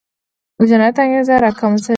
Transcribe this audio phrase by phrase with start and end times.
[0.57, 1.89] د جنایت انګېزه راکمه شي.